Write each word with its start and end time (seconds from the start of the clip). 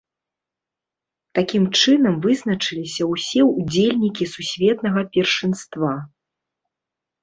Такім 1.39 1.63
чынам 1.81 2.15
вызначыліся 2.25 3.03
ўсе 3.13 3.47
удзельнікі 3.53 4.31
сусветнага 4.35 5.01
першынства. 5.17 5.97